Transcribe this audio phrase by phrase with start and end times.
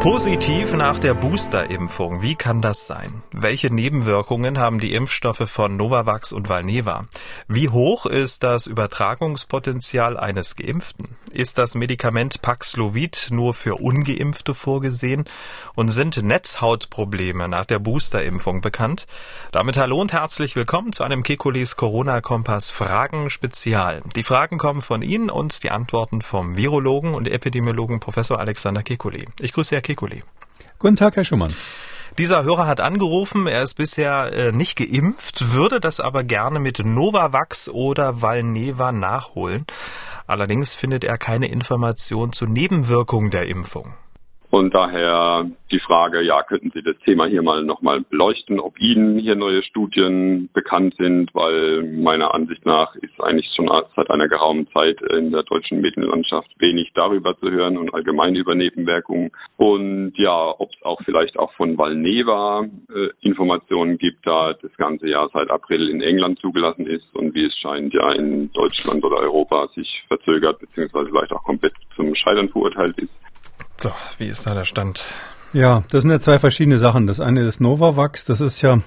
[0.00, 2.22] Positiv nach der Boosterimpfung.
[2.22, 3.22] Wie kann das sein?
[3.32, 7.06] Welche Nebenwirkungen haben die Impfstoffe von Novavax und Valneva?
[7.48, 11.08] Wie hoch ist das Übertragungspotenzial eines Geimpften?
[11.32, 15.24] Ist das Medikament Paxlovid nur für Ungeimpfte vorgesehen?
[15.74, 19.08] Und sind Netzhautprobleme nach der Boosterimpfung bekannt?
[19.50, 24.02] Damit hallo und herzlich willkommen zu einem Kekulis Corona-Kompass Fragen Spezial.
[24.14, 29.26] Die Fragen kommen von Ihnen und die Antworten vom Virologen und Epidemiologen Professor Alexander Kekuli.
[29.40, 30.22] Ich grüße Herr Kekulé.
[30.78, 31.54] Guten Tag, Herr Schumann.
[32.18, 36.84] Dieser Hörer hat angerufen, er ist bisher äh, nicht geimpft, würde das aber gerne mit
[36.84, 39.66] Novavax oder Valneva nachholen.
[40.26, 43.94] Allerdings findet er keine Information zu Nebenwirkungen der Impfung.
[44.50, 49.18] Und daher die Frage, ja, könnten Sie das Thema hier mal nochmal beleuchten, ob Ihnen
[49.18, 54.66] hier neue Studien bekannt sind, weil meiner Ansicht nach ist eigentlich schon seit einer geraumen
[54.72, 59.30] Zeit in der deutschen Medienlandschaft wenig darüber zu hören und allgemein über Nebenwirkungen.
[59.58, 62.64] Und ja, ob es auch vielleicht auch von Valneva
[62.94, 67.44] äh, Informationen gibt, da das ganze Jahr seit April in England zugelassen ist und wie
[67.44, 72.48] es scheint ja in Deutschland oder Europa sich verzögert beziehungsweise vielleicht auch komplett zum Scheitern
[72.48, 73.12] verurteilt ist.
[73.80, 75.04] So, wie ist da der Stand?
[75.52, 77.06] Ja, das sind ja zwei verschiedene Sachen.
[77.06, 78.80] Das eine ist Novavax, das ist ja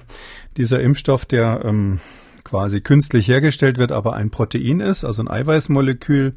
[0.56, 2.00] dieser Impfstoff, der ähm,
[2.44, 6.34] quasi künstlich hergestellt wird, aber ein Protein ist, also ein Eiweißmolekül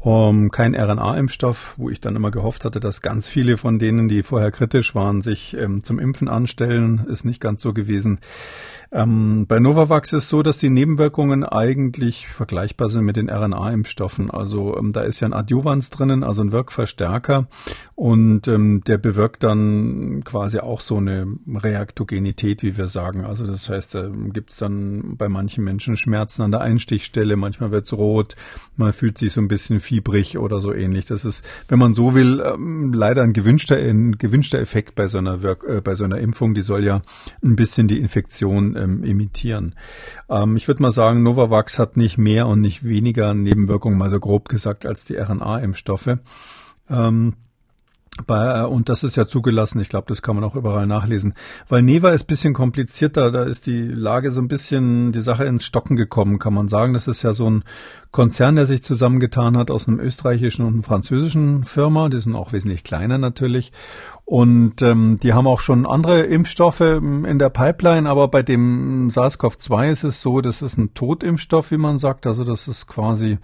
[0.00, 4.22] um, kein RNA-Impfstoff, wo ich dann immer gehofft hatte, dass ganz viele von denen, die
[4.22, 8.20] vorher kritisch waren, sich ähm, zum Impfen anstellen, ist nicht ganz so gewesen.
[8.90, 14.30] Ähm, bei Novavax ist so, dass die Nebenwirkungen eigentlich vergleichbar sind mit den RNA-Impfstoffen.
[14.30, 17.48] Also ähm, da ist ja ein Adjuvans drinnen, also ein Wirkverstärker
[17.96, 23.24] und ähm, der bewirkt dann quasi auch so eine Reaktogenität, wie wir sagen.
[23.24, 27.70] Also das heißt, da gibt es dann bei manchen Menschen Schmerzen an der Einstichstelle, manchmal
[27.70, 28.36] wird es rot,
[28.76, 31.06] man fühlt sich so ein bisschen fiebrig oder so ähnlich.
[31.06, 35.16] Das ist, wenn man so will, ähm, leider ein gewünschter, ein gewünschter Effekt bei so
[35.16, 36.52] einer Wirk äh, bei so einer Impfung.
[36.52, 37.00] Die soll ja
[37.42, 39.74] ein bisschen die Infektion ähm, imitieren.
[40.28, 44.20] Ähm, ich würde mal sagen, Novavax hat nicht mehr und nicht weniger Nebenwirkungen, mal so
[44.20, 46.18] grob gesagt, als die RNA-Impfstoffe.
[46.90, 47.34] Ähm,
[48.26, 49.80] bei, äh, und das ist ja zugelassen.
[49.80, 51.34] Ich glaube, das kann man auch überall nachlesen.
[51.68, 53.30] Weil Neva ist bisschen komplizierter.
[53.30, 56.92] Da ist die Lage so ein bisschen, die Sache ins Stocken gekommen, kann man sagen.
[56.92, 57.64] Das ist ja so ein
[58.10, 62.08] Konzern, der sich zusammengetan hat aus einem österreichischen und einem französischen Firma.
[62.08, 63.72] Die sind auch wesentlich kleiner natürlich.
[64.24, 69.10] Und ähm, die haben auch schon andere Impfstoffe ähm, in der Pipeline, aber bei dem
[69.10, 72.26] SARS-CoV-2 ist es so, das ist ein Totimpfstoff, wie man sagt.
[72.26, 73.38] Also das ist quasi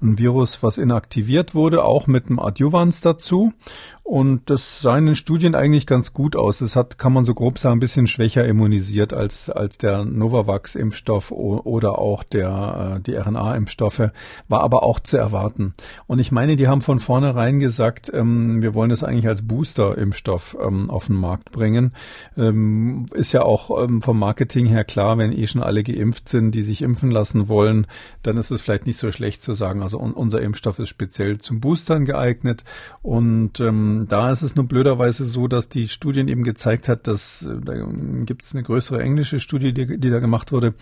[0.00, 3.52] ein Virus, was inaktiviert wurde, auch mit einem Adjuvans dazu.
[4.02, 6.60] Und das sah in den Studien eigentlich ganz gut aus.
[6.60, 11.30] Es hat, kann man so grob sagen, ein bisschen schwächer immunisiert als, als der Novavax-Impfstoff
[11.30, 13.97] oder auch der, äh, die RNA-Impfstoffe,
[14.48, 15.72] war aber auch zu erwarten.
[16.06, 20.56] Und ich meine, die haben von vornherein gesagt, ähm, wir wollen das eigentlich als Booster-Impfstoff
[20.60, 21.92] ähm, auf den Markt bringen.
[22.36, 26.52] Ähm, ist ja auch ähm, vom Marketing her klar, wenn eh schon alle geimpft sind,
[26.54, 27.86] die sich impfen lassen wollen,
[28.22, 31.38] dann ist es vielleicht nicht so schlecht zu sagen, also un unser Impfstoff ist speziell
[31.38, 32.64] zum Boostern geeignet
[33.02, 37.42] und ähm, da ist es nur blöderweise so, dass die Studien eben gezeigt hat, dass
[37.42, 37.74] äh, da
[38.24, 40.74] gibt es eine größere englische Studie, die, die da gemacht wurde,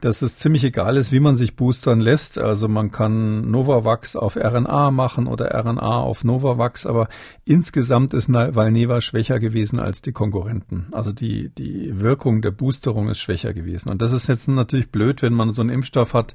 [0.00, 2.38] dass es ziemlich egal ist, wie man sich boostern lässt.
[2.38, 7.08] Also man kann Novavax auf RNA machen oder RNA auf Novavax, aber
[7.44, 10.86] insgesamt ist Valneva schwächer gewesen als die Konkurrenten.
[10.92, 13.90] Also die, die Wirkung der Boosterung ist schwächer gewesen.
[13.90, 16.34] Und das ist jetzt natürlich blöd, wenn man so einen Impfstoff hat,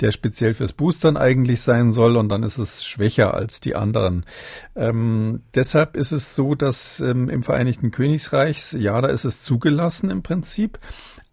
[0.00, 4.24] der speziell fürs Boostern eigentlich sein soll und dann ist es schwächer als die anderen.
[4.74, 10.10] Ähm, deshalb ist es so, dass ähm, im Vereinigten Königreichs, ja, da ist es zugelassen
[10.10, 10.78] im Prinzip.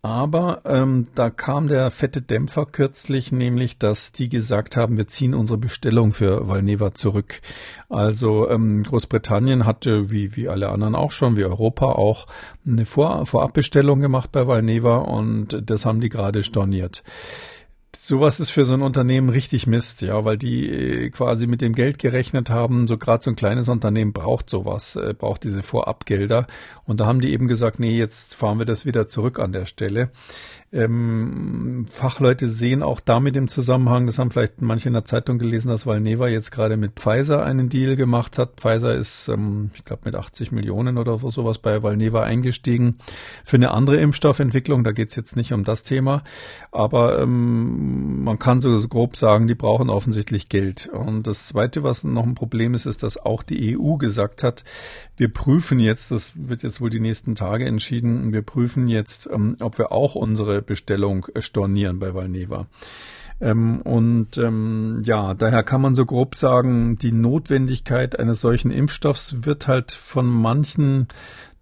[0.01, 5.33] Aber ähm, da kam der fette Dämpfer kürzlich, nämlich, dass die gesagt haben, wir ziehen
[5.33, 7.41] unsere Bestellung für Valneva zurück.
[7.89, 12.27] Also ähm, Großbritannien hatte, wie, wie alle anderen auch schon, wie Europa auch,
[12.65, 17.03] eine Vor Vorabbestellung gemacht bei Valneva und das haben die gerade storniert.
[18.01, 21.75] Sowas ist für so ein Unternehmen richtig Mist, ja, weil die äh, quasi mit dem
[21.75, 22.87] Geld gerechnet haben.
[22.87, 26.47] So gerade so ein kleines Unternehmen braucht sowas, äh, braucht diese Vorabgelder.
[26.85, 29.65] Und da haben die eben gesagt, nee, jetzt fahren wir das wieder zurück an der
[29.65, 30.11] Stelle.
[30.71, 35.69] Ähm, Fachleute sehen auch damit im Zusammenhang, das haben vielleicht manche in der Zeitung gelesen,
[35.69, 38.57] dass Valneva jetzt gerade mit Pfizer einen Deal gemacht hat.
[38.57, 42.99] Pfizer ist, ähm, ich glaube, mit 80 Millionen oder sowas bei Valneva eingestiegen
[43.43, 44.83] für eine andere Impfstoffentwicklung.
[44.83, 46.23] Da geht es jetzt nicht um das Thema,
[46.71, 50.87] aber ähm, man kann so grob sagen, die brauchen offensichtlich Geld.
[50.87, 54.63] Und das Zweite, was noch ein Problem ist, ist, dass auch die EU gesagt hat,
[55.17, 59.57] wir prüfen jetzt, das wird jetzt wohl die nächsten Tage entschieden, wir prüfen jetzt, ähm,
[59.59, 62.67] ob wir auch unsere Bestellung stornieren bei Valneva.
[63.41, 69.45] Ähm, und ähm, ja, daher kann man so grob sagen, die Notwendigkeit eines solchen Impfstoffs
[69.45, 71.07] wird halt von manchen,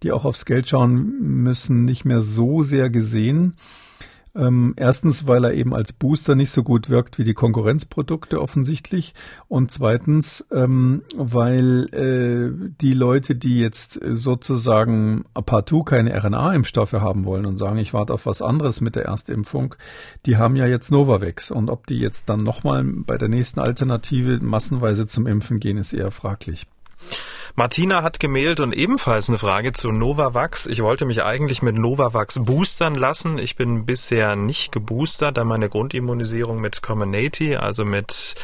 [0.02, 3.54] die auch aufs Geld schauen müssen, nicht mehr so sehr gesehen.
[4.34, 9.14] Ähm, erstens, weil er eben als Booster nicht so gut wirkt wie die Konkurrenzprodukte offensichtlich.
[9.48, 17.46] Und zweitens, ähm, weil äh, die Leute, die jetzt sozusagen partout keine RNA-Impfstoffe haben wollen
[17.46, 19.74] und sagen, ich warte auf was anderes mit der Erstimpfung,
[20.26, 21.50] die haben ja jetzt Novavax.
[21.50, 25.92] Und ob die jetzt dann nochmal bei der nächsten Alternative massenweise zum Impfen gehen, ist
[25.92, 26.66] eher fraglich.
[27.54, 30.66] Martina hat gemailt und ebenfalls eine Frage zu Novavax.
[30.66, 33.38] Ich wollte mich eigentlich mit Novavax boostern lassen.
[33.38, 38.36] Ich bin bisher nicht geboostert, da meine Grundimmunisierung mit Comirnaty, also mit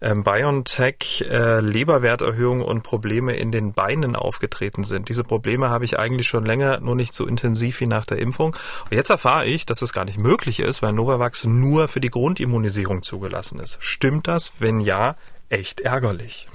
[0.00, 5.08] ähm, BioNTech äh, Leberwerterhöhung und Probleme in den Beinen aufgetreten sind.
[5.08, 8.56] Diese Probleme habe ich eigentlich schon länger, nur nicht so intensiv wie nach der Impfung.
[8.90, 12.10] Und jetzt erfahre ich, dass es gar nicht möglich ist, weil Novavax nur für die
[12.10, 13.78] Grundimmunisierung zugelassen ist.
[13.80, 14.52] Stimmt das?
[14.58, 15.16] Wenn ja,
[15.48, 16.48] echt ärgerlich.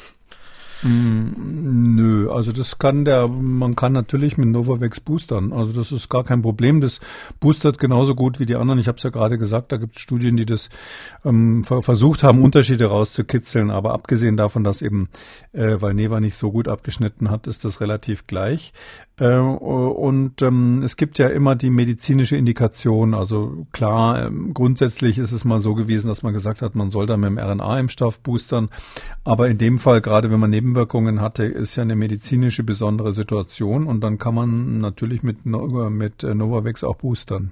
[0.83, 5.53] Mm, nö, also das kann der, man kann natürlich mit Novavax boostern.
[5.53, 6.81] Also das ist gar kein Problem.
[6.81, 7.00] Das
[7.39, 8.79] boostert genauso gut wie die anderen.
[8.79, 10.69] Ich habe es ja gerade gesagt, da gibt es Studien, die das
[11.25, 13.71] ähm, versucht haben, Unterschiede rauszukitzeln.
[13.71, 15.09] Aber abgesehen davon, dass eben
[15.53, 18.73] äh, weil Neva nicht so gut abgeschnitten hat, ist das relativ gleich.
[19.19, 23.14] Äh, und ähm, es gibt ja immer die medizinische Indikation.
[23.14, 27.08] Also klar, ähm, grundsätzlich ist es mal so gewesen, dass man gesagt hat, man soll
[27.08, 28.69] da mit dem RNA-Impfstoff boostern.
[29.24, 33.88] Aber in dem Fall, gerade wenn man Nebenwirkungen hatte, ist ja eine medizinische besondere Situation
[33.88, 37.52] und dann kann man natürlich mit, mit äh, Novavax auch boostern.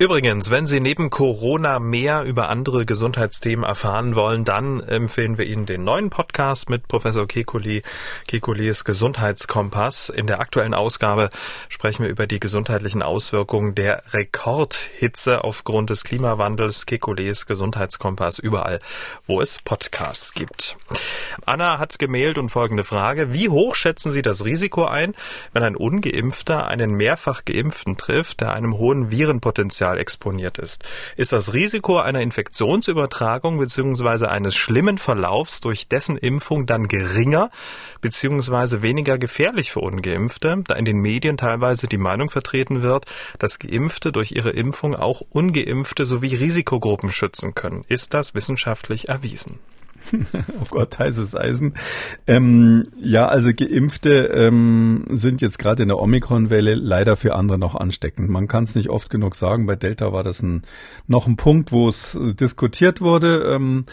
[0.00, 5.66] Übrigens, wenn Sie neben Corona mehr über andere Gesundheitsthemen erfahren wollen, dann empfehlen wir Ihnen
[5.66, 7.82] den neuen Podcast mit Professor Kekuli,
[8.28, 10.08] Kekulis Gesundheitskompass.
[10.08, 11.30] In der aktuellen Ausgabe
[11.68, 16.86] sprechen wir über die gesundheitlichen Auswirkungen der Rekordhitze aufgrund des Klimawandels.
[16.86, 18.78] Kekulis Gesundheitskompass überall,
[19.26, 20.76] wo es Podcasts gibt.
[21.44, 23.32] Anna hat gemailt und folgende Frage.
[23.32, 25.16] Wie hoch schätzen Sie das Risiko ein,
[25.52, 30.84] wenn ein Ungeimpfter einen mehrfach Geimpften trifft, der einem hohen Virenpotenzial Potenzial exponiert ist.
[31.16, 34.26] Ist das Risiko einer Infektionsübertragung bzw.
[34.26, 37.50] eines schlimmen Verlaufs durch dessen Impfung dann geringer
[38.00, 38.82] bzw.
[38.82, 43.06] weniger gefährlich für ungeimpfte, da in den Medien teilweise die Meinung vertreten wird,
[43.38, 47.84] dass Geimpfte durch ihre Impfung auch ungeimpfte sowie Risikogruppen schützen können.
[47.88, 49.58] Ist das wissenschaftlich erwiesen?
[50.60, 51.74] oh Gott, heißes Eisen.
[52.26, 57.74] Ähm, ja, also Geimpfte ähm, sind jetzt gerade in der Omikron-Welle leider für andere noch
[57.74, 58.28] ansteckend.
[58.30, 59.66] Man kann es nicht oft genug sagen.
[59.66, 60.62] Bei Delta war das ein,
[61.06, 63.54] noch ein Punkt, wo es äh, diskutiert wurde.
[63.54, 63.84] Ähm,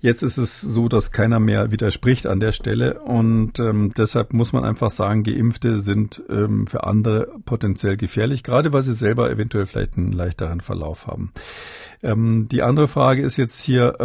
[0.00, 3.00] jetzt ist es so, dass keiner mehr widerspricht an der Stelle.
[3.00, 8.72] Und ähm, deshalb muss man einfach sagen, Geimpfte sind ähm, für andere potenziell gefährlich, gerade
[8.72, 11.32] weil sie selber eventuell vielleicht einen leichteren Verlauf haben.
[12.02, 13.96] Ähm, die andere Frage ist jetzt hier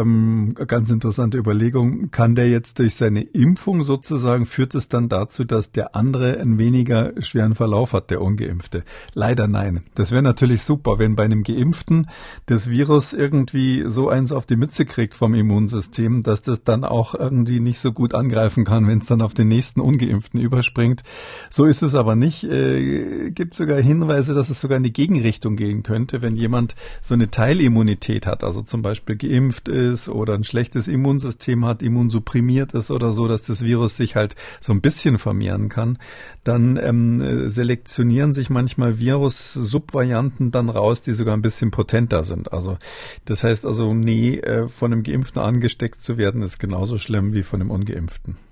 [0.68, 2.12] ganz interessante Überlegung.
[2.12, 6.58] Kann der jetzt durch seine Impfung sozusagen, führt es dann dazu, dass der andere einen
[6.58, 8.84] weniger schweren Verlauf hat, der Ungeimpfte?
[9.14, 9.82] Leider nein.
[9.96, 12.08] Das wäre natürlich super, wenn bei einem Geimpften
[12.46, 17.16] das Virus irgendwie so eins auf die Mütze kriegt vom Immunsystem, dass das dann auch
[17.16, 21.04] irgendwie nicht so gut angreifen kann, wenn es dann auf den nächsten Ungeimpften überspringt.
[21.50, 22.46] So ist es aber nicht.
[22.46, 27.14] Äh, gibt sogar Hinweise, dass es sogar in die Gegenrichtung gehen könnte, wenn jemand so
[27.14, 32.74] eine Teilimmunität hat, also zum Beispiel geimpft ist oder ein schlechtes Immunsystem Immunsystem hat, immunsupprimiert
[32.74, 35.98] ist oder so, dass das Virus sich halt so ein bisschen vermehren kann,
[36.44, 42.52] dann ähm, selektionieren sich manchmal Virus-Subvarianten dann raus, die sogar ein bisschen potenter sind.
[42.54, 42.78] Also
[43.26, 47.44] das heißt also, nee, äh, von einem Geimpften angesteckt zu werden, ist genauso schlimm wie
[47.44, 48.51] von einem Ungeimpften.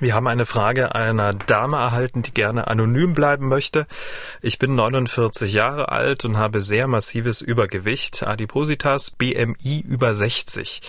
[0.00, 3.86] Wir haben eine Frage einer Dame erhalten, die gerne anonym bleiben möchte.
[4.42, 10.82] Ich bin 49 Jahre alt und habe sehr massives Übergewicht, Adipositas, BMI über 60.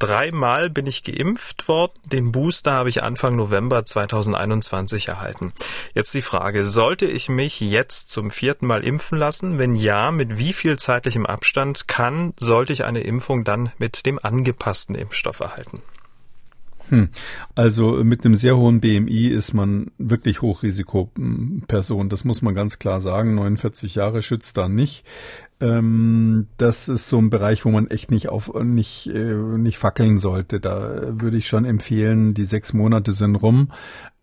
[0.00, 1.92] Dreimal bin ich geimpft worden.
[2.06, 5.52] Den Booster habe ich Anfang November 2021 erhalten.
[5.94, 9.58] Jetzt die Frage, sollte ich mich jetzt zum vierten Mal impfen lassen?
[9.58, 14.18] Wenn ja, mit wie viel zeitlichem Abstand kann, sollte ich eine Impfung dann mit dem
[14.18, 15.82] angepassten Impfstoff erhalten?
[16.90, 17.08] Hm.
[17.54, 22.08] Also mit einem sehr hohen BMI ist man wirklich Hochrisikoperson.
[22.08, 23.34] Das muss man ganz klar sagen.
[23.36, 25.04] 49 Jahre schützt da nicht.
[25.60, 30.18] Ähm, das ist so ein Bereich, wo man echt nicht auf nicht äh, nicht fackeln
[30.18, 30.58] sollte.
[30.58, 33.68] Da würde ich schon empfehlen, die sechs Monate sind rum,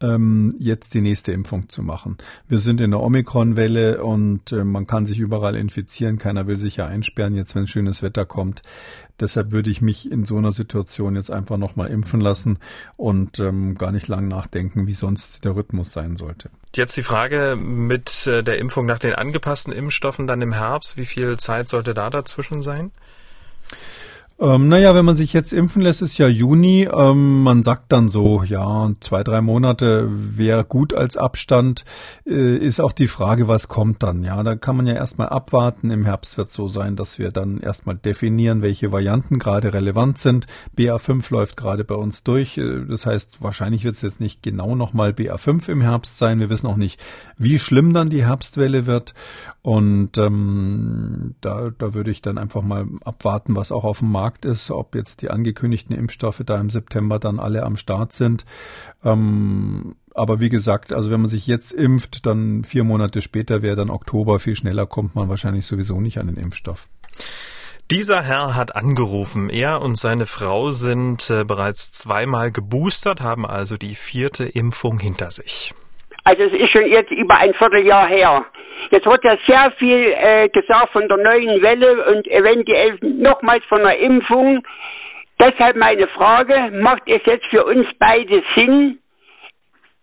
[0.02, 2.18] ähm, jetzt die nächste Impfung zu machen.
[2.48, 6.18] Wir sind in der Omikron-Welle und äh, man kann sich überall infizieren.
[6.18, 8.64] Keiner will sich ja einsperren, jetzt wenn schönes Wetter kommt.
[9.20, 12.58] Deshalb würde ich mich in so einer Situation jetzt einfach nochmal impfen lassen
[12.96, 16.50] und ähm, gar nicht lang nachdenken, wie sonst der Rhythmus sein sollte.
[16.76, 20.98] Jetzt die Frage mit äh, der Impfung nach den angepassten Impfstoffen dann im Herbst.
[20.98, 22.92] Wie viel Zeit sollte da dazwischen sein?
[24.40, 26.88] Ähm, naja, wenn man sich jetzt impfen lässt, ist ja Juni.
[26.94, 31.86] Ähm, man sagt dann so, ja, zwei, drei Monate wäre gut als Abstand.
[32.24, 34.24] Äh, ist auch die Frage, was kommt dann?
[34.24, 35.90] Ja, da kann man ja erstmal abwarten.
[35.90, 40.46] Im Herbst wird so sein, dass wir dann erstmal definieren, welche Varianten gerade relevant sind.
[40.78, 42.60] BA5 läuft gerade bei uns durch.
[42.60, 46.40] Äh, das heißt, wahrscheinlich wird es jetzt nicht genau nochmal BA5 im Herbst sein.
[46.40, 47.00] Wir wissen auch nicht,
[47.40, 49.16] wie schlimm dann die Herbstwelle wird.
[49.68, 54.46] Und ähm, da, da würde ich dann einfach mal abwarten, was auch auf dem Markt
[54.46, 58.46] ist, ob jetzt die angekündigten Impfstoffe da im September dann alle am Start sind.
[59.04, 63.76] Ähm, aber wie gesagt, also wenn man sich jetzt impft, dann vier Monate später wäre
[63.76, 66.88] dann Oktober, viel schneller kommt man wahrscheinlich sowieso nicht an den Impfstoff.
[67.92, 69.50] Dieser Herr hat angerufen.
[69.50, 75.30] Er und seine Frau sind äh, bereits zweimal geboostert, haben also die vierte Impfung hinter
[75.30, 75.74] sich.
[76.24, 78.46] Also es ist schon jetzt über ein Vierteljahr her.
[78.92, 83.82] Jetzt wird ja sehr viel äh, gesagt von der neuen Welle und eventuell nochmals von
[83.82, 84.64] der Impfung.
[85.40, 89.00] Deshalb meine Frage, macht es jetzt für uns beide Sinn,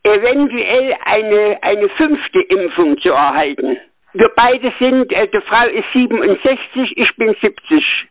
[0.04, 3.78] eventuell eine, eine fünfte Impfung zu erhalten?
[4.12, 8.06] Wir beide sind, äh, die Frau ist 67, ich bin 70.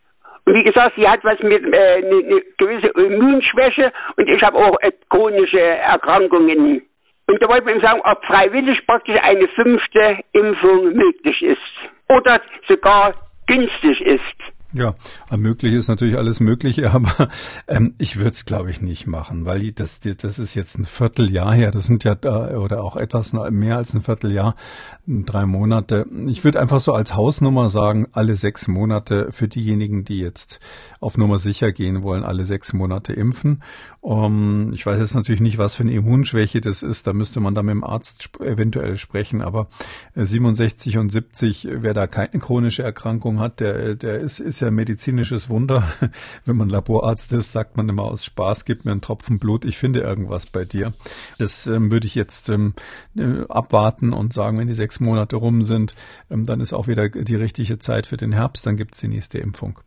[0.46, 4.58] Und wie gesagt, sie hat was mit äh, eine, eine gewisse Immunschwäche und ich habe
[4.58, 6.82] auch äh, chronische Erkrankungen.
[7.28, 13.14] Und da wollte man sagen, ob freiwillig praktisch eine fünfte Impfung möglich ist oder sogar
[13.48, 14.54] günstig ist.
[14.76, 14.96] Ja,
[15.38, 17.30] möglich ist natürlich alles Mögliche, aber
[17.68, 21.54] ähm, ich würde es, glaube ich, nicht machen, weil das, das ist jetzt ein Vierteljahr
[21.54, 24.56] her, das sind ja äh, oder auch etwas mehr als ein Vierteljahr,
[25.06, 26.06] drei Monate.
[26.28, 30.62] Ich würde einfach so als Hausnummer sagen, alle sechs Monate für diejenigen, die jetzt
[31.02, 33.62] auf Nummer sicher gehen wollen, alle sechs Monate impfen.
[34.00, 37.56] Um, ich weiß jetzt natürlich nicht, was für eine Immunschwäche das ist, da müsste man
[37.56, 39.68] da mit dem Arzt eventuell sprechen, aber
[40.16, 44.72] 67 äh, und 70, wer da keine chronische Erkrankung hat, der, der ist, ist ja
[44.72, 45.84] medizinisches Wunder.
[46.46, 49.78] Wenn man Laborarzt ist, sagt man immer aus Spaß, gib mir einen Tropfen Blut, ich
[49.78, 50.94] finde irgendwas bei dir.
[51.38, 52.74] Das ähm, würde ich jetzt ähm,
[53.18, 55.94] äh, abwarten und sagen, wenn die sechs Monate rum sind,
[56.30, 59.40] ähm, dann ist auch wieder die richtige Zeit für den Herbst, dann gibt's die nächste
[59.40, 59.80] Impfung.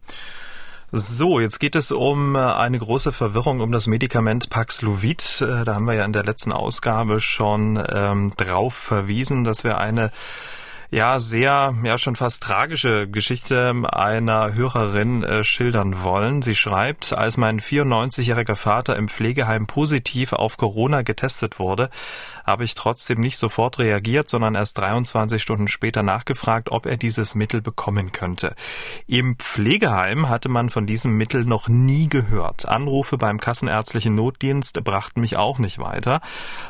[0.92, 5.40] So, jetzt geht es um äh, eine große Verwirrung um das Medikament Paxlovid.
[5.40, 9.78] Äh, da haben wir ja in der letzten Ausgabe schon ähm, drauf verwiesen, dass wir
[9.78, 10.12] eine
[10.90, 16.42] ja sehr, ja schon fast tragische Geschichte einer Hörerin äh, schildern wollen.
[16.42, 21.90] Sie schreibt, als mein 94-jähriger Vater im Pflegeheim positiv auf Corona getestet wurde,
[22.44, 27.34] habe ich trotzdem nicht sofort reagiert, sondern erst 23 Stunden später nachgefragt, ob er dieses
[27.34, 28.54] Mittel bekommen könnte.
[29.06, 32.66] Im Pflegeheim hatte man von diesem Mittel noch nie gehört.
[32.66, 36.20] Anrufe beim kassenärztlichen Notdienst brachten mich auch nicht weiter.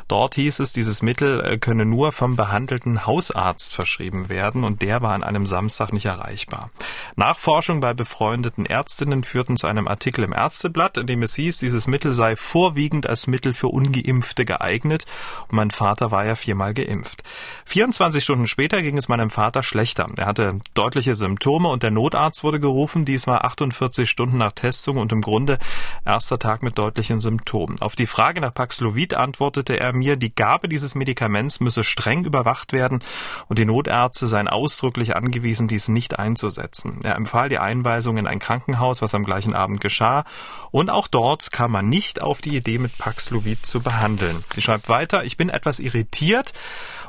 [0.07, 5.01] Dort hieß es, dieses Mittel äh, könne nur vom behandelten Hausarzt verschrieben werden und der
[5.01, 6.69] war an einem Samstag nicht erreichbar.
[7.15, 11.87] Nachforschung bei befreundeten Ärztinnen führten zu einem Artikel im Ärzteblatt, in dem es hieß, dieses
[11.87, 15.05] Mittel sei vorwiegend als Mittel für Ungeimpfte geeignet
[15.49, 17.23] und mein Vater war ja viermal geimpft.
[17.65, 20.07] 24 Stunden später ging es meinem Vater schlechter.
[20.15, 23.05] Er hatte deutliche Symptome und der Notarzt wurde gerufen.
[23.05, 25.59] Dies war 48 Stunden nach Testung und im Grunde
[26.05, 27.81] erster Tag mit deutlichen Symptomen.
[27.81, 32.73] Auf die Frage nach Paxlovid antwortete er mir, die Gabe dieses Medikaments müsse streng überwacht
[32.73, 33.03] werden
[33.47, 33.96] und die Notärzte
[34.27, 36.99] seien ausdrücklich angewiesen, dies nicht einzusetzen.
[37.03, 40.23] Er empfahl die Einweisung in ein Krankenhaus, was am gleichen Abend geschah.
[40.71, 44.43] Und auch dort kam man nicht auf die Idee, mit Paxlovid zu behandeln.
[44.53, 46.53] Sie schreibt weiter, ich bin etwas irritiert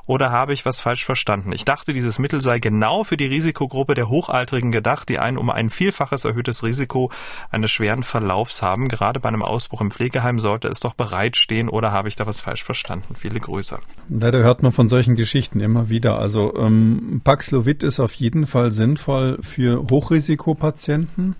[0.08, 1.52] oder habe ich was falsch verstanden?
[1.52, 5.50] Ich dachte, dieses Mittel sei genau für die Risikogruppe der Hochaltrigen gedacht, die ein um
[5.50, 7.12] ein Vielfaches erhöhtes Risiko
[7.50, 8.88] eines schweren Verlaufs haben.
[8.88, 12.40] Gerade bei einem Ausbruch im Pflegeheim sollte es doch bereitstehen oder habe ich da was
[12.40, 13.16] falsch verstanden?
[13.16, 13.78] Viele Grüße.
[14.08, 16.18] Leider hört man von solchen Geschichten immer wieder.
[16.18, 21.36] Also ähm, Paxlovid ist auf jeden Fall sinnvoll für Hochrisikopatienten.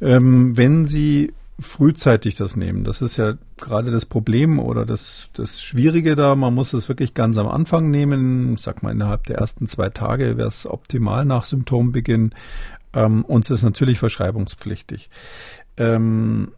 [0.00, 2.84] Ähm, wenn sie frühzeitig das nehmen.
[2.84, 6.34] Das ist ja gerade das Problem oder das, das Schwierige da.
[6.34, 8.54] Man muss es wirklich ganz am Anfang nehmen.
[8.54, 12.34] Ich sag mal, innerhalb der ersten zwei Tage wäre es optimal nach Symptombeginn.
[12.92, 15.10] Ähm, uns ist natürlich verschreibungspflichtig.
[15.76, 16.52] Ähm,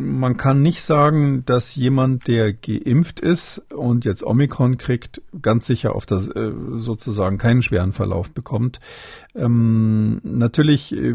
[0.00, 5.94] man kann nicht sagen, dass jemand, der geimpft ist und jetzt Omikron kriegt, ganz sicher
[5.94, 8.80] auf das äh, sozusagen keinen schweren Verlauf bekommt.
[9.34, 11.14] Ähm, natürlich, äh,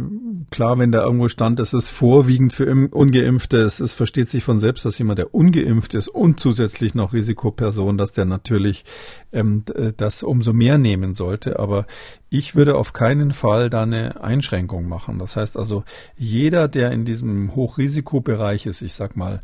[0.51, 4.59] klar, wenn da irgendwo stand, es ist vorwiegend für Ungeimpfte, es, es versteht sich von
[4.59, 8.85] selbst, dass jemand, der ungeimpft ist und zusätzlich noch Risikoperson, dass der natürlich
[9.31, 11.59] ähm, äh, das umso mehr nehmen sollte.
[11.59, 11.85] Aber
[12.33, 15.19] ich würde auf keinen Fall da eine Einschränkung machen.
[15.19, 15.83] Das heißt also,
[16.17, 19.43] jeder, der in diesem Hochrisikobereich ist, ich sag mal,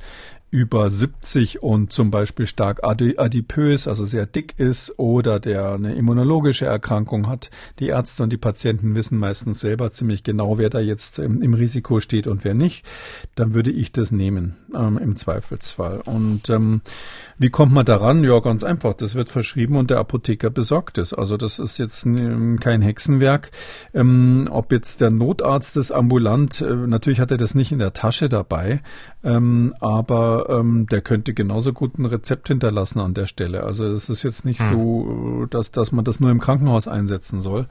[0.51, 6.65] über 70 und zum Beispiel stark adipös, also sehr dick ist oder der eine immunologische
[6.65, 7.51] Erkrankung hat.
[7.79, 11.53] Die Ärzte und die Patienten wissen meistens selber ziemlich genau, wer da jetzt im, im
[11.53, 12.83] Risiko steht und wer nicht.
[13.35, 16.01] Dann würde ich das nehmen ähm, im Zweifelsfall.
[16.05, 16.81] Und ähm,
[17.37, 18.23] wie kommt man daran?
[18.23, 18.93] Ja, ganz einfach.
[18.93, 21.13] Das wird verschrieben und der Apotheker besorgt es.
[21.13, 22.05] Also das ist jetzt
[22.59, 23.51] kein Hexenwerk.
[23.93, 27.93] Ähm, ob jetzt der Notarzt das ambulant, äh, natürlich hat er das nicht in der
[27.93, 28.81] Tasche dabei,
[29.23, 29.73] ähm,
[30.39, 33.63] aber ähm, der könnte genauso gut ein Rezept hinterlassen an der Stelle.
[33.63, 34.71] Also es ist jetzt nicht hm.
[34.71, 37.67] so, dass, dass man das nur im Krankenhaus einsetzen soll.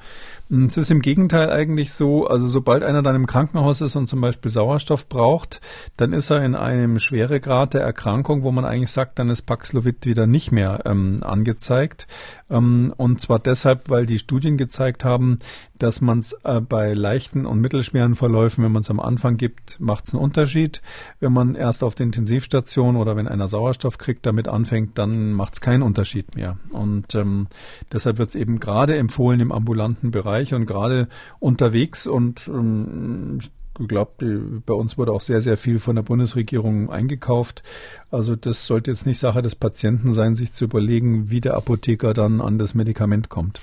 [0.51, 4.21] Es ist im Gegenteil eigentlich so, also sobald einer dann im Krankenhaus ist und zum
[4.21, 5.61] Beispiel Sauerstoff braucht,
[5.97, 10.07] dann ist er in einem Schweregrad der Erkrankung, wo man eigentlich sagt, dann ist Paxlovid
[10.07, 12.07] wieder nicht mehr ähm, angezeigt.
[12.51, 15.39] Ähm, und zwar deshalb, weil die Studien gezeigt haben,
[15.79, 19.79] dass man es äh, bei leichten und mittelschweren Verläufen, wenn man es am Anfang gibt,
[19.81, 20.83] macht es einen Unterschied.
[21.21, 25.55] Wenn man erst auf der Intensivstation oder wenn einer Sauerstoff kriegt, damit anfängt, dann macht
[25.55, 26.57] es keinen Unterschied mehr.
[26.71, 27.47] Und ähm,
[27.93, 31.09] deshalb wird es eben gerade empfohlen im ambulanten Bereich und gerade
[31.41, 33.41] unterwegs und ähm,
[33.81, 37.63] ich glaube, bei uns wurde auch sehr, sehr viel von der Bundesregierung eingekauft.
[38.11, 42.15] Also das sollte jetzt nicht Sache des Patienten sein, sich zu überlegen, wie der Apotheker
[42.15, 43.61] dann an das Medikament kommt.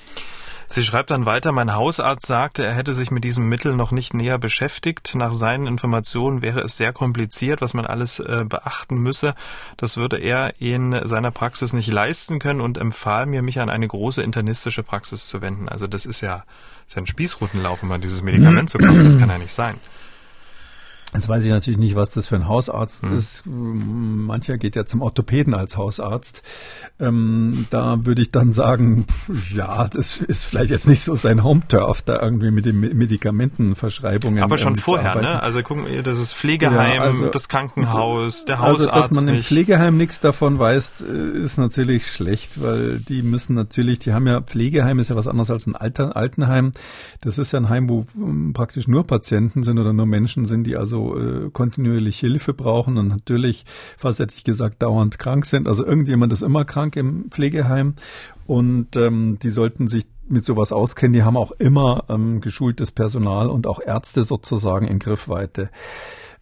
[0.68, 4.14] Sie schreibt dann weiter, mein Hausarzt sagte, er hätte sich mit diesem Mittel noch nicht
[4.14, 5.14] näher beschäftigt.
[5.16, 9.36] Nach seinen Informationen wäre es sehr kompliziert, was man alles äh, beachten müsse.
[9.78, 13.88] Das würde er in seiner Praxis nicht leisten können und empfahl mir, mich an eine
[13.88, 15.70] große internistische Praxis zu wenden.
[15.70, 16.44] Also das ist ja,
[16.88, 19.04] ist ja ein Spießrutenlauf, um an dieses Medikament zu kommen.
[19.04, 19.76] Das kann ja nicht sein.
[21.16, 23.16] Jetzt weiß ich natürlich nicht, was das für ein Hausarzt mhm.
[23.16, 23.44] ist.
[23.46, 26.44] Mancher geht ja zum Orthopäden als Hausarzt.
[27.00, 29.06] Ähm, da würde ich dann sagen,
[29.54, 34.44] ja, das ist vielleicht jetzt nicht so sein Home-Turf, da irgendwie mit den Medikamentenverschreibungen.
[34.44, 35.42] Aber schon vorher, ne?
[35.42, 38.90] Also gucken wir, das ist Pflegeheim, ja, also, das Krankenhaus, der Hausarzt.
[38.90, 39.48] Also, dass man im nicht.
[39.48, 44.42] Pflegeheim nichts davon weiß, äh, ist natürlich schlecht, weil die müssen natürlich, die haben ja
[44.42, 46.74] Pflegeheim ist ja was anderes als ein Alter, Altenheim.
[47.22, 50.66] Das ist ja ein Heim, wo ähm, praktisch nur Patienten sind oder nur Menschen sind,
[50.66, 53.66] die also äh, kontinuierlich Hilfe brauchen und natürlich,
[53.98, 55.68] fast hätte ich gesagt, dauernd krank sind.
[55.68, 57.94] Also irgendjemand ist immer krank im Pflegeheim
[58.48, 61.14] und ähm, die sollten sich mit sowas auskennen.
[61.14, 65.70] Die haben auch immer ähm, geschultes Personal und auch Ärzte sozusagen in Griffweite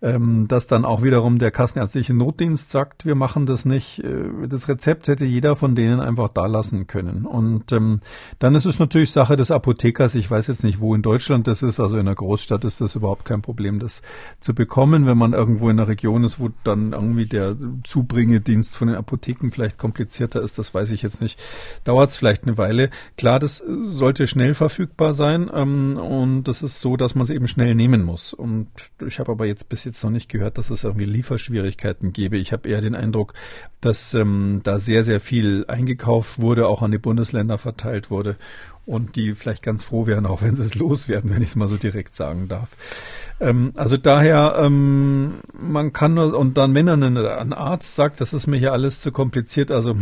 [0.04, 4.00] ähm, dass dann auch wiederum der kassenärztliche Notdienst sagt, wir machen das nicht.
[4.04, 7.26] Äh, das Rezept hätte jeder von denen einfach da lassen können.
[7.26, 8.02] Und ähm,
[8.40, 10.16] dann ist es natürlich Sache des Apothekers.
[10.16, 11.80] Ich weiß jetzt nicht, wo in Deutschland das ist.
[11.80, 14.02] Also in einer Großstadt ist das überhaupt kein Problem, das
[14.42, 15.08] zu bekommen.
[15.08, 19.52] Wenn man irgendwo in einer Region ist, wo dann irgendwie der Zubringedienst von den Apotheken
[19.52, 21.42] vielleicht komplizierter ist, das weiß ich jetzt nicht.
[21.86, 22.90] Dauert es vielleicht eine Weile.
[23.18, 25.50] Klar, das sollte schnell verfügbar sein.
[25.54, 28.34] Ähm, und das ist so, dass man es eben schnell nehmen muss.
[28.34, 28.68] Und
[29.08, 32.38] ich habe aber jetzt bis jetzt jetzt noch nicht gehört, dass es irgendwie Lieferschwierigkeiten gäbe.
[32.38, 33.34] Ich habe eher den Eindruck,
[33.80, 38.36] dass ähm, da sehr, sehr viel eingekauft wurde, auch an die Bundesländer verteilt wurde
[38.86, 41.68] und die vielleicht ganz froh wären, auch wenn sie es loswerden, wenn ich es mal
[41.68, 42.76] so direkt sagen darf.
[43.40, 48.34] Ähm, also daher, ähm, man kann nur, und dann, wenn dann ein Arzt sagt, das
[48.34, 49.96] ist mir hier alles zu kompliziert, also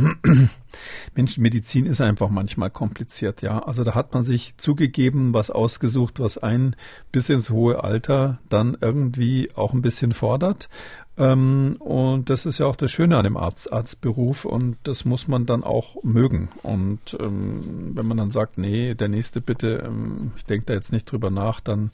[1.16, 3.60] Mensch, Medizin ist einfach manchmal kompliziert, ja.
[3.60, 6.76] Also da hat man sich zugegeben, was ausgesucht, was ein
[7.12, 10.70] bis ins hohe Alter dann irgendwie auch ein bisschen fordert.
[11.18, 15.28] Ähm, und das ist ja auch das Schöne an dem Arzt, Arztberuf und das muss
[15.28, 16.50] man dann auch mögen.
[16.64, 20.92] Und ähm, wenn man dann sagt, nee, der nächste bitte, ähm, ich denke da jetzt
[20.92, 21.92] nicht drüber nach, dann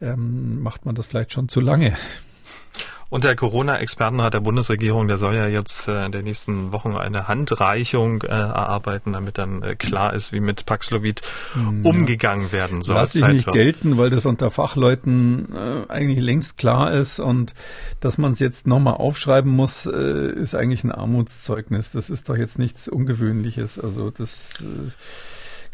[0.00, 1.96] ähm, macht man das vielleicht schon zu lange.
[3.14, 7.28] Und der Corona-Expertenrat der Bundesregierung, der soll ja jetzt äh, in den nächsten Wochen eine
[7.28, 11.22] Handreichung äh, erarbeiten, damit dann äh, klar ist, wie mit Paxlovid
[11.52, 12.96] hm, umgegangen werden soll.
[12.96, 15.46] Lass ich nicht gelten, weil das unter Fachleuten
[15.88, 17.54] eigentlich längst klar ist und
[18.00, 21.92] dass man es jetzt nochmal aufschreiben muss, ist eigentlich ein Armutszeugnis.
[21.92, 23.78] Das ist doch jetzt nichts Ungewöhnliches.
[23.78, 24.64] Also das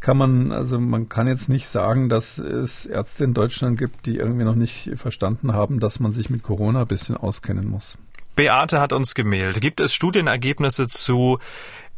[0.00, 4.16] kann man, also man kann jetzt nicht sagen, dass es Ärzte in Deutschland gibt, die
[4.16, 7.98] irgendwie noch nicht verstanden haben, dass man sich mit Corona ein bisschen auskennen muss.
[8.36, 9.60] Beate hat uns gemeldet.
[9.60, 11.38] Gibt es Studienergebnisse zu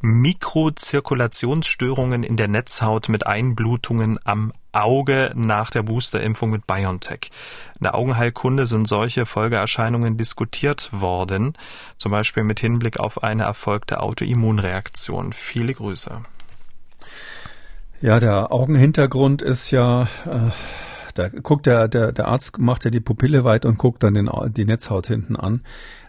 [0.01, 7.31] Mikrozirkulationsstörungen in der Netzhaut mit Einblutungen am Auge nach der Boosterimpfung mit BioNTech.
[7.79, 11.53] In der Augenheilkunde sind solche Folgeerscheinungen diskutiert worden,
[11.99, 15.33] zum Beispiel mit Hinblick auf eine erfolgte Autoimmunreaktion.
[15.33, 16.21] Viele Grüße.
[18.03, 20.51] Ja, der Augenhintergrund ist ja, äh,
[21.15, 24.29] da guckt der, der, der Arzt macht ja die Pupille weit und guckt dann den,
[24.57, 25.62] die Netzhaut hinten an.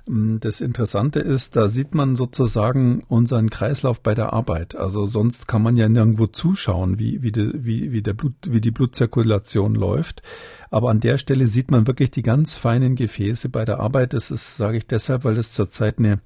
[0.07, 4.75] Ähm, das Interessante ist, da sieht man sozusagen unseren Kreislauf bei der Arbeit.
[4.75, 8.61] Also sonst kann man ja nirgendwo zuschauen, wie, wie, die, wie, wie, der Blut, wie
[8.61, 10.23] die Blutzirkulation läuft.
[10.73, 14.13] Aber an der Stelle sieht man wirklich die ganz feinen Gefäße bei der Arbeit.
[14.13, 16.19] Das ist, sage ich deshalb, weil das zurzeit eine,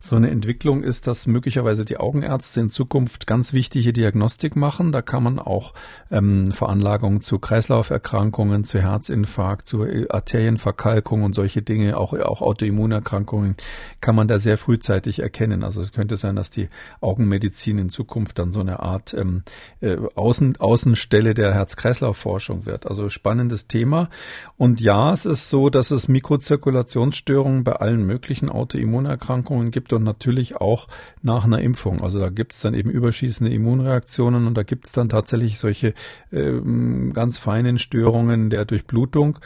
[0.00, 4.90] so eine Entwicklung ist, dass möglicherweise die Augenärzte in Zukunft ganz wichtige Diagnostik machen.
[4.90, 5.74] Da kann man auch
[6.10, 13.54] ähm, Veranlagungen zu Kreislauferkrankungen, zu Herzinfarkt, zu Arterienverkalkung und solche Dinge, auch, auch Autoimmunerkrankungen,
[14.00, 15.62] kann man da sehr frühzeitig erkennen.
[15.62, 16.68] Also es könnte sein, dass die
[17.00, 19.44] Augenmedizin in Zukunft dann so eine Art ähm,
[19.80, 22.88] äh, Außen, Außenstelle der Herz-Kreislauf-Forschung wird.
[22.88, 23.83] Also spannendes Thema.
[23.84, 24.08] Thema.
[24.56, 30.56] Und ja, es ist so, dass es Mikrozirkulationsstörungen bei allen möglichen Autoimmunerkrankungen gibt und natürlich
[30.56, 30.88] auch
[31.22, 32.00] nach einer Impfung.
[32.00, 35.92] Also da gibt es dann eben überschießende Immunreaktionen und da gibt es dann tatsächlich solche
[36.32, 39.38] ähm, ganz feinen Störungen der Durchblutung.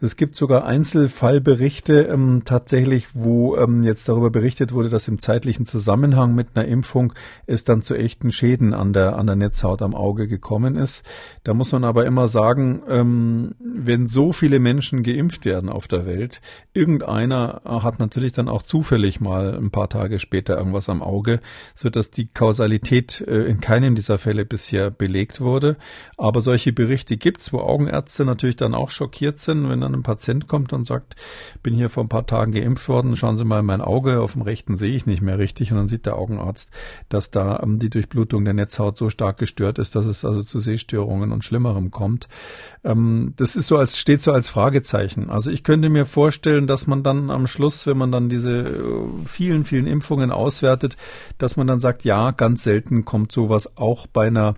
[0.00, 5.64] Es gibt sogar Einzelfallberichte ähm, tatsächlich, wo ähm, jetzt darüber berichtet wurde, dass im zeitlichen
[5.64, 7.14] Zusammenhang mit einer Impfung
[7.46, 11.02] es dann zu echten Schäden an der, an der Netzhaut am Auge gekommen ist.
[11.44, 13.54] Da muss man aber immer sagen, ähm,
[13.86, 16.40] wenn so viele Menschen geimpft werden auf der Welt,
[16.74, 21.40] irgendeiner hat natürlich dann auch zufällig mal ein paar Tage später irgendwas am Auge,
[21.74, 25.76] so dass die Kausalität äh, in keinem dieser Fälle bisher belegt wurde.
[26.16, 30.46] Aber solche Berichte gibt's, wo Augenärzte natürlich dann auch schockiert sind, wenn dann ein Patient
[30.46, 31.14] kommt und sagt,
[31.62, 34.32] bin hier vor ein paar Tagen geimpft worden, schauen Sie mal in mein Auge, auf
[34.32, 36.70] dem rechten sehe ich nicht mehr richtig und dann sieht der Augenarzt,
[37.08, 40.58] dass da ähm, die Durchblutung der Netzhaut so stark gestört ist, dass es also zu
[40.58, 42.28] Sehstörungen und Schlimmerem kommt.
[42.84, 45.30] Ähm, das ist so als, steht so als Fragezeichen.
[45.30, 49.26] Also ich könnte mir vorstellen, dass man dann am Schluss, wenn man dann diese äh,
[49.26, 50.96] vielen, vielen Impfungen auswertet,
[51.38, 54.54] dass man dann sagt, ja, ganz selten kommt sowas auch bei einer,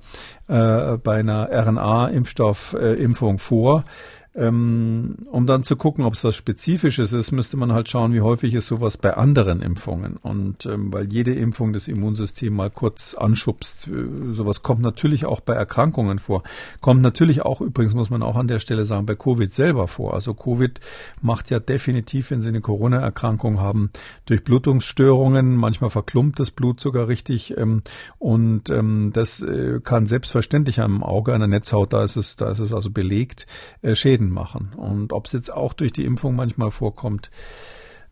[0.48, 3.85] äh, einer RNA-Impfstoffimpfung äh, vor.
[4.34, 8.20] Ähm, um dann zu gucken, ob es was Spezifisches ist, müsste man halt schauen, wie
[8.20, 10.16] häufig ist sowas bei anderen Impfungen.
[10.16, 15.40] Und ähm, weil jede Impfung das Immunsystem mal kurz anschubst, äh, sowas kommt natürlich auch
[15.40, 16.42] bei Erkrankungen vor.
[16.80, 20.14] Kommt natürlich auch, übrigens muss man auch an der Stelle sagen, bei Covid selber vor.
[20.14, 20.78] Also Covid
[21.20, 23.90] macht ja definitiv, wenn Sie eine Corona-Erkrankung haben,
[24.26, 27.56] Durchblutungsstörungen, manchmal verklumpt das Blut sogar richtig.
[27.56, 27.82] Ähm,
[28.18, 32.60] und ähm, das äh, kann selbstverständlich am Auge, einer Netzhaut, da ist es, da ist
[32.60, 33.46] es also belegt,
[33.82, 34.72] äh, Schäden Schäden machen.
[34.76, 37.30] Und ob es jetzt auch durch die Impfung manchmal vorkommt,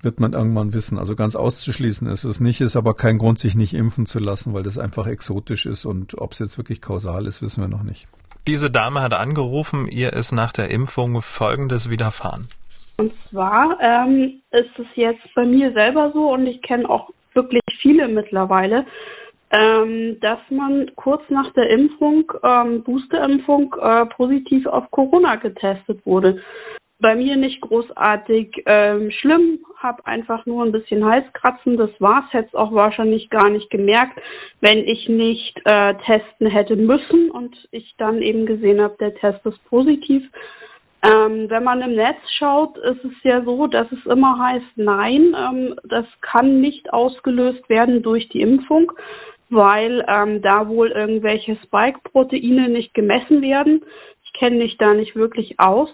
[0.03, 0.99] wird man irgendwann wissen.
[0.99, 4.55] Also ganz auszuschließen ist es nicht, ist aber kein Grund, sich nicht impfen zu lassen,
[4.55, 5.85] weil das einfach exotisch ist.
[5.85, 8.07] Und ob es jetzt wirklich kausal ist, wissen wir noch nicht.
[8.47, 12.49] Diese Dame hat angerufen, ihr ist nach der Impfung Folgendes widerfahren.
[12.99, 17.63] Und zwar ähm, ist es jetzt bei mir selber so und ich kenne auch wirklich
[17.83, 18.87] viele mittlerweile,
[19.51, 26.43] ähm, dass man kurz nach der Impfung, ähm, Boosterimpfung, äh, positiv auf Corona getestet wurde.
[26.99, 32.49] Bei mir nicht großartig ähm, schlimm, habe einfach nur ein bisschen Halskratzen, das war's, hätte
[32.49, 34.19] es auch wahrscheinlich gar nicht gemerkt,
[34.63, 39.45] wenn ich nicht äh, testen hätte müssen und ich dann eben gesehen habe, der Test
[39.45, 40.23] ist positiv.
[41.05, 45.37] Ähm, wenn man im Netz schaut, ist es ja so, dass es immer heißt, nein,
[45.39, 48.91] ähm, das kann nicht ausgelöst werden durch die Impfung
[49.51, 53.85] weil ähm, da wohl irgendwelche Spike-Proteine nicht gemessen werden.
[54.25, 55.89] Ich kenne mich da nicht wirklich aus.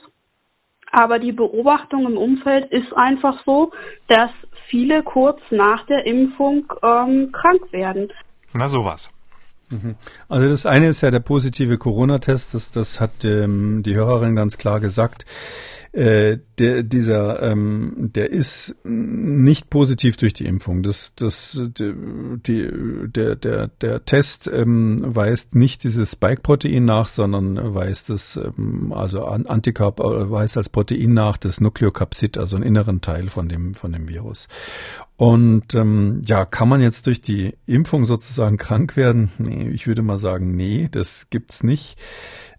[0.90, 3.72] Aber die Beobachtung im Umfeld ist einfach so,
[4.08, 4.30] dass
[4.68, 8.10] viele kurz nach der Impfung ähm, krank werden.
[8.52, 9.10] Na sowas.
[9.70, 9.96] Mhm.
[10.28, 14.58] Also das eine ist ja der positive Corona-Test, das, das hat ähm, die Hörerin ganz
[14.58, 15.24] klar gesagt.
[15.92, 20.82] Äh, der, dieser, ähm, der ist nicht positiv durch die Impfung.
[20.82, 22.70] Das, das, die,
[23.08, 29.26] der, der, der Test ähm, weist nicht dieses Spike-Protein nach, sondern weist das, ähm, also
[29.26, 34.08] Antikörper weist als Protein nach das Nukleokapsid, also einen inneren Teil von dem, von dem
[34.08, 34.48] Virus.
[35.16, 39.30] Und ähm, ja, kann man jetzt durch die Impfung sozusagen krank werden?
[39.36, 41.98] Nee, ich würde mal sagen, nee, das gibt's nicht.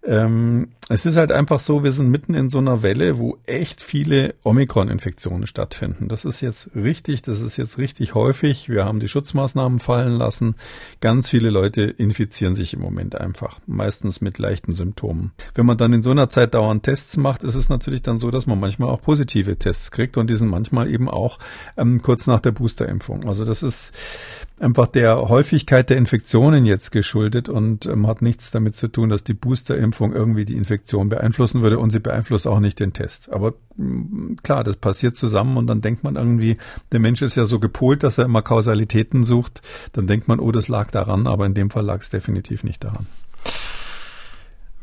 [0.06, 3.82] Ähm, es ist halt einfach so, wir sind mitten in so einer Welle, wo echt
[3.82, 6.10] viele Omikron-Infektionen stattfinden.
[6.10, 8.68] Das ist jetzt richtig, das ist jetzt richtig häufig.
[8.68, 10.56] Wir haben die Schutzmaßnahmen fallen lassen.
[11.00, 15.32] Ganz viele Leute infizieren sich im Moment einfach, meistens mit leichten Symptomen.
[15.56, 18.30] Wenn man dann in so einer Zeit dauernd Tests macht, ist es natürlich dann so,
[18.30, 21.40] dass man manchmal auch positive Tests kriegt und die sind manchmal eben auch
[21.78, 23.26] ähm, kurz nach der Boosterimpfung.
[23.26, 23.94] Also das ist
[24.60, 29.24] einfach der Häufigkeit der Infektionen jetzt geschuldet und ähm, hat nichts damit zu tun, dass
[29.24, 30.73] die Boosterimpfung irgendwie die Infektion
[31.10, 33.32] beeinflussen würde und sie beeinflusst auch nicht den Test.
[33.32, 36.58] Aber mm, klar, das passiert zusammen und dann denkt man irgendwie,
[36.92, 39.62] der Mensch ist ja so gepolt, dass er immer Kausalitäten sucht.
[39.94, 42.84] Dann denkt man, oh, das lag daran, aber in dem Fall lag es definitiv nicht
[42.84, 43.06] daran.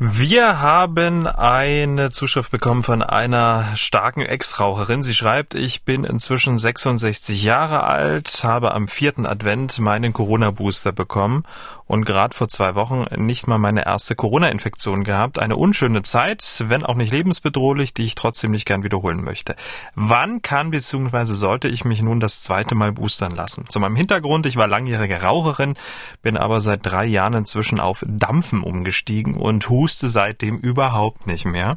[0.02, 5.02] Wir haben eine Zuschrift bekommen von einer starken Ex-Raucherin.
[5.02, 11.44] Sie schreibt, ich bin inzwischen 66 Jahre alt, habe am vierten Advent meinen Corona-Booster bekommen
[11.90, 15.40] und gerade vor zwei Wochen nicht mal meine erste Corona-Infektion gehabt.
[15.40, 19.56] Eine unschöne Zeit, wenn auch nicht lebensbedrohlich, die ich trotzdem nicht gern wiederholen möchte.
[19.96, 21.24] Wann kann bzw.
[21.24, 23.64] sollte ich mich nun das zweite Mal boostern lassen?
[23.68, 25.74] Zu meinem Hintergrund, ich war langjährige Raucherin,
[26.22, 31.76] bin aber seit drei Jahren inzwischen auf Dampfen umgestiegen und huste seitdem überhaupt nicht mehr.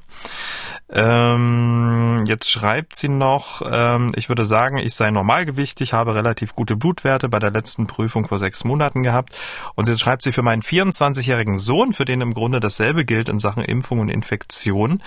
[0.91, 6.75] Ähm, jetzt schreibt sie noch, ähm, ich würde sagen, ich sei normalgewichtig, habe relativ gute
[6.75, 9.35] Blutwerte bei der letzten Prüfung vor sechs Monaten gehabt.
[9.73, 13.39] Und jetzt schreibt sie für meinen 24-jährigen Sohn, für den im Grunde dasselbe gilt in
[13.39, 15.01] Sachen Impfung und Infektion,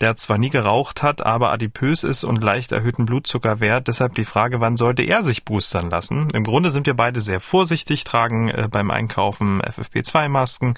[0.00, 3.86] der zwar nie geraucht hat, aber adipös ist und leicht erhöhten Blutzuckerwert.
[3.86, 6.28] Deshalb die Frage, wann sollte er sich boostern lassen?
[6.32, 10.74] Im Grunde sind wir beide sehr vorsichtig, tragen äh, beim Einkaufen FFP2-Masken.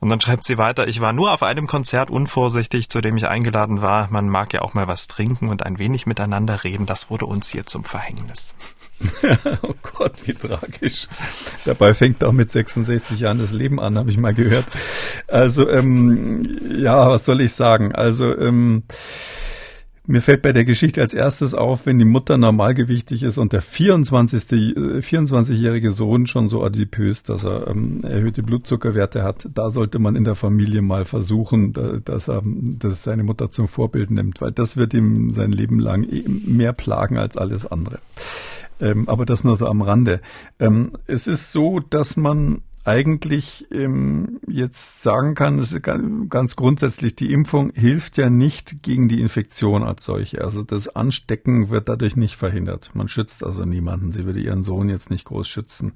[0.00, 3.26] Und dann schreibt sie weiter, ich war nur auf einem Konzert unvorsichtig, zu dem ich
[3.26, 6.84] eingeladen war, man mag ja auch mal was trinken und ein wenig miteinander reden.
[6.84, 8.54] Das wurde uns hier zum Verhängnis.
[9.62, 11.08] oh Gott, wie tragisch.
[11.64, 14.66] Dabei fängt auch mit 66 Jahren das Leben an, habe ich mal gehört.
[15.26, 16.46] Also, ähm,
[16.78, 17.94] ja, was soll ich sagen?
[17.94, 18.84] Also, ähm,
[20.10, 23.62] mir fällt bei der Geschichte als erstes auf, wenn die Mutter normalgewichtig ist und der
[23.62, 24.42] 24.
[24.42, 30.16] 24-jährige äh, Sohn schon so adipös, dass er ähm, erhöhte Blutzuckerwerte hat, da sollte man
[30.16, 31.72] in der Familie mal versuchen,
[32.04, 36.02] dass er dass seine Mutter zum Vorbild nimmt, weil das wird ihm sein Leben lang
[36.02, 38.00] eh mehr plagen als alles andere.
[38.80, 40.20] Ähm, aber das nur so am Rande.
[40.58, 47.14] Ähm, es ist so, dass man eigentlich ähm, jetzt sagen kann, es ist ganz grundsätzlich,
[47.14, 50.42] die Impfung hilft ja nicht gegen die Infektion als solche.
[50.42, 52.90] Also das Anstecken wird dadurch nicht verhindert.
[52.94, 54.12] Man schützt also niemanden.
[54.12, 55.92] Sie würde ihren Sohn jetzt nicht groß schützen.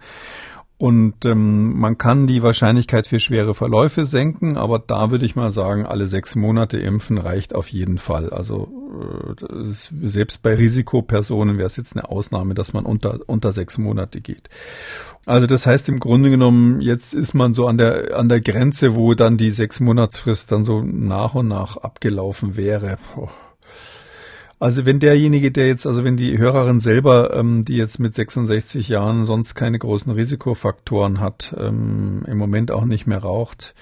[0.84, 5.50] Und ähm, man kann die Wahrscheinlichkeit für schwere Verläufe senken, aber da würde ich mal
[5.50, 8.28] sagen, alle sechs Monate impfen reicht auf jeden Fall.
[8.28, 8.68] Also
[9.00, 14.20] äh, selbst bei Risikopersonen wäre es jetzt eine Ausnahme, dass man unter, unter sechs Monate
[14.20, 14.50] geht.
[15.24, 18.94] Also das heißt im Grunde genommen, jetzt ist man so an der, an der Grenze,
[18.94, 22.98] wo dann die sechs Monatsfrist dann so nach und nach abgelaufen wäre.
[23.14, 23.30] Puh.
[24.64, 28.88] Also wenn derjenige, der jetzt, also wenn die Hörerin selber, ähm, die jetzt mit 66
[28.88, 33.74] Jahren sonst keine großen Risikofaktoren hat, ähm, im Moment auch nicht mehr raucht,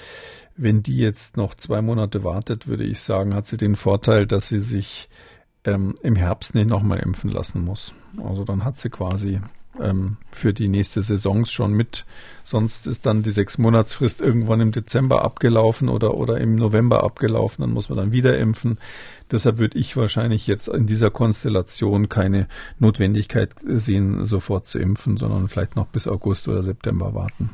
[0.56, 4.48] wenn die jetzt noch zwei Monate wartet, würde ich sagen, hat sie den Vorteil, dass
[4.48, 5.08] sie sich
[5.62, 7.94] ähm, im Herbst nicht nochmal impfen lassen muss.
[8.20, 9.38] Also dann hat sie quasi
[9.80, 12.04] ähm, für die nächste Saison schon mit.
[12.44, 17.62] Sonst ist dann die sechs Monatsfrist irgendwann im Dezember abgelaufen oder, oder im November abgelaufen.
[17.62, 18.78] Dann muss man dann wieder impfen.
[19.30, 25.48] Deshalb würde ich wahrscheinlich jetzt in dieser Konstellation keine Notwendigkeit sehen, sofort zu impfen, sondern
[25.48, 27.50] vielleicht noch bis August oder September warten.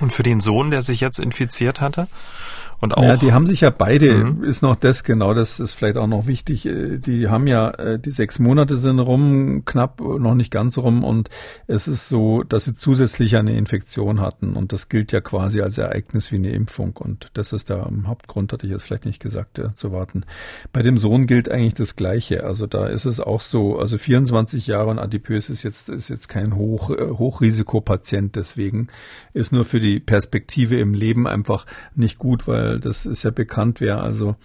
[0.00, 2.08] Und für den Sohn, der sich jetzt infiziert hatte?
[2.82, 4.42] Und auch, ja, die haben sich ja beide, mhm.
[4.42, 7.96] ist noch das genau, das ist vielleicht auch noch wichtig, äh, die haben ja, äh,
[7.96, 11.30] die sechs Monate sind rum, knapp, noch nicht ganz rum und
[11.68, 15.78] es ist so, dass sie zusätzlich eine Infektion hatten und das gilt ja quasi als
[15.78, 19.58] Ereignis wie eine Impfung und das ist der Hauptgrund, hatte ich jetzt vielleicht nicht gesagt,
[19.58, 20.24] ja, zu warten.
[20.72, 24.66] Bei dem Sohn gilt eigentlich das Gleiche, also da ist es auch so, also 24
[24.66, 28.88] Jahre und adipös ist jetzt, ist jetzt kein Hoch, äh, Hochrisikopatient, deswegen
[29.34, 31.64] ist nur für die Perspektive im Leben einfach
[31.94, 34.36] nicht gut, weil das ist ja bekannt, wer also,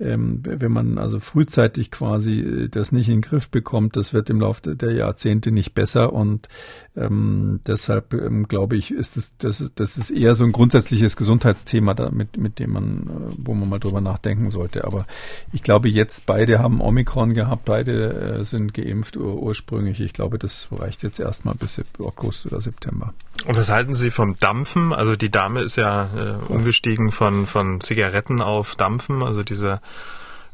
[0.00, 4.30] ähm, wenn man also frühzeitig quasi äh, das nicht in den Griff bekommt, das wird
[4.30, 6.48] im Laufe der Jahrzehnte nicht besser und
[6.96, 11.16] ähm, deshalb ähm, glaube ich, ist das, das, ist, das ist eher so ein grundsätzliches
[11.16, 14.84] Gesundheitsthema, da, mit, mit dem man, äh, wo man mal drüber nachdenken sollte.
[14.84, 15.06] Aber
[15.52, 20.00] ich glaube, jetzt beide haben Omikron gehabt, beide äh, sind geimpft ur ursprünglich.
[20.00, 23.14] Ich glaube, das reicht jetzt erstmal bis August oder September.
[23.46, 24.92] Und was halten Sie vom Dampfen?
[24.92, 29.80] Also die Dame ist ja äh, umgestiegen von, von Zigaretten auf Dampfen, also diese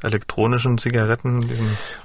[0.02, 1.40] elektronischen Zigaretten?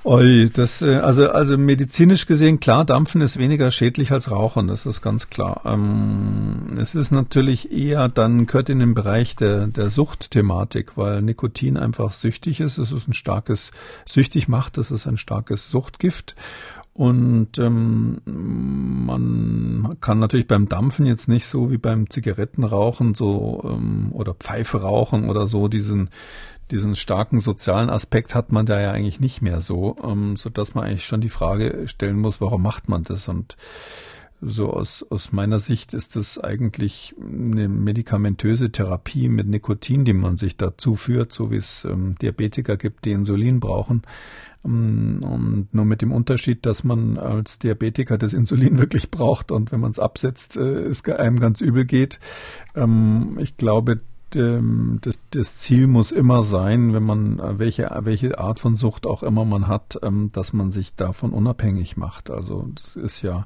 [0.03, 4.85] Oi, das, äh, also, also medizinisch gesehen, klar, Dampfen ist weniger schädlich als Rauchen, das
[4.85, 5.61] ist ganz klar.
[5.65, 11.77] Ähm, es ist natürlich eher, dann gehört in den Bereich der, der Suchtthematik, weil Nikotin
[11.77, 12.77] einfach süchtig ist.
[12.77, 13.71] Es ist ein starkes,
[14.05, 16.35] süchtig macht, das ist ein starkes Suchtgift.
[17.01, 18.21] Und ähm,
[19.07, 24.83] man kann natürlich beim Dampfen jetzt nicht so wie beim Zigarettenrauchen so ähm, oder Pfeife
[24.83, 26.11] rauchen oder so diesen
[26.69, 30.75] diesen starken sozialen Aspekt hat man da ja eigentlich nicht mehr so, ähm, so dass
[30.75, 33.27] man eigentlich schon die Frage stellen muss, warum macht man das?
[33.27, 33.57] Und
[34.39, 40.37] so aus, aus meiner Sicht ist das eigentlich eine medikamentöse Therapie mit Nikotin, die man
[40.37, 44.03] sich da zuführt, so wie es ähm, Diabetiker gibt, die Insulin brauchen.
[44.65, 49.71] Ähm, und nur mit dem Unterschied, dass man als Diabetiker das Insulin wirklich braucht und
[49.71, 52.19] wenn man es absetzt, äh, es einem ganz übel geht.
[52.75, 54.01] Ähm, ich glaube,
[55.01, 59.23] das, das Ziel muss immer sein, wenn man äh, welche welche Art von Sucht auch
[59.23, 62.29] immer man hat, ähm, dass man sich davon unabhängig macht.
[62.29, 63.45] Also das ist ja,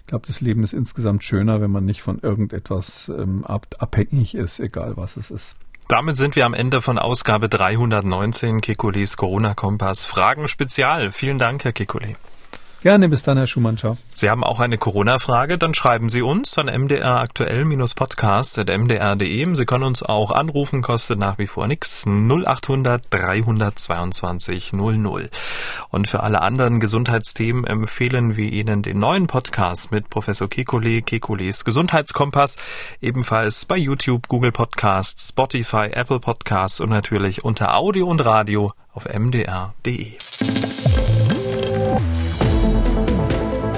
[0.00, 4.58] ich glaube, das Leben ist insgesamt schöner, wenn man nicht von irgendetwas ähm, abhängig ist,
[4.58, 5.56] egal was es ist.
[5.88, 10.06] Damit sind wir am Ende von Ausgabe 319 Kekules Corona-Kompass.
[10.06, 11.12] Fragen Spezial.
[11.12, 12.14] Vielen Dank, Herr Kekule.
[12.82, 13.78] Gerne, bis dann, Herr Schumann.
[13.78, 13.96] Ciao.
[14.12, 19.54] Sie haben auch eine Corona-Frage, dann schreiben Sie uns an mdraktuell-podcast.mdr.de.
[19.54, 22.04] Sie können uns auch anrufen, kostet nach wie vor nichts.
[22.04, 25.30] 0800 322 00.
[25.90, 31.64] Und für alle anderen Gesundheitsthemen empfehlen wir Ihnen den neuen Podcast mit Professor Kekulé, Kekules
[31.64, 32.56] Gesundheitskompass,
[33.00, 39.04] ebenfalls bei YouTube, Google Podcasts, Spotify, Apple Podcasts und natürlich unter Audio und Radio auf
[39.04, 40.16] mdr.de.